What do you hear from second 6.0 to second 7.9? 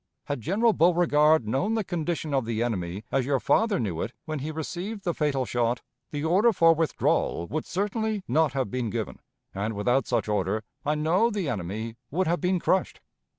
the order for withdrawal would